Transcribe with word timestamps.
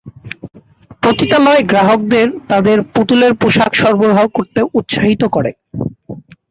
পতিতালয় 1.03 1.61
গ্রাহকদের 1.63 2.27
তাদের 2.47 2.77
পুতুলের 2.93 3.33
পোশাক 3.41 3.71
সরবরাহ 3.75 4.19
করতে 4.37 4.59
উৎসাহিত 4.73 5.21
করে। 5.35 5.51